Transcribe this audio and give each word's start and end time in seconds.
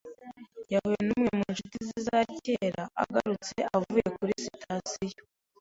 Yahuye 0.71 0.99
numwe 1.03 1.29
mu 1.37 1.45
nshuti 1.53 1.77
ze 1.87 1.97
za 2.07 2.19
kera 2.45 2.83
agarutse 3.03 3.57
avuye 3.77 4.05
kuri 4.17 4.33
sitasiyo. 4.43 5.23